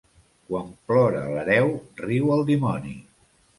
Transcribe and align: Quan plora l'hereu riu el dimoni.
Quan 0.51 0.71
plora 0.91 1.21
l'hereu 1.35 1.71
riu 2.07 2.35
el 2.39 2.43
dimoni. 2.51 2.99